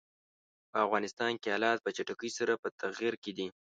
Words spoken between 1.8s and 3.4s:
په چټکۍ سره په تغییر کې